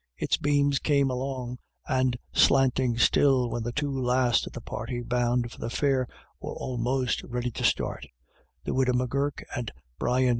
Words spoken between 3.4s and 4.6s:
when the two last of the